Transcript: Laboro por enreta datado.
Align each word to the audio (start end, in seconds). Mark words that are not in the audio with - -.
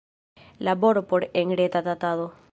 Laboro 0.67 1.01
por 1.11 1.21
enreta 1.43 1.79
datado. 1.89 2.25